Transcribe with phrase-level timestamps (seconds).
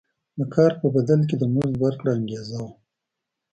[0.37, 2.71] د کار په بدل کې د مزد ورکړه انګېزه وه.